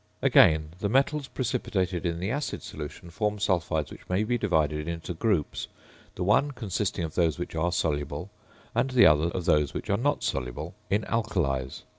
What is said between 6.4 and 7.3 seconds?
consisting of